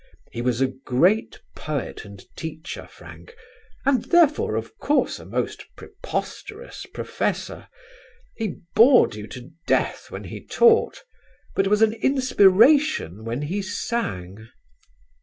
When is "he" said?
0.31-0.41, 8.35-8.55, 10.23-10.43, 13.43-13.61